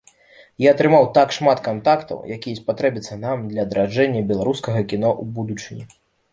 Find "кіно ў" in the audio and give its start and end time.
4.91-5.23